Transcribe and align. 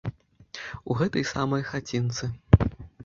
У 0.93 0.97
гэтай 1.01 1.25
самай 1.33 1.63
хацінцы. 1.73 2.31